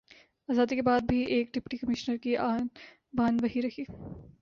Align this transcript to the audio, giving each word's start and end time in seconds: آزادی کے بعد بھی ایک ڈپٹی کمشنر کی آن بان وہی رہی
آزادی 0.49 0.75
کے 0.75 0.81
بعد 0.81 1.01
بھی 1.01 1.19
ایک 1.25 1.53
ڈپٹی 1.53 1.77
کمشنر 1.77 2.17
کی 2.17 2.35
آن 2.39 2.67
بان 3.13 3.37
وہی 3.41 3.61
رہی 3.61 3.83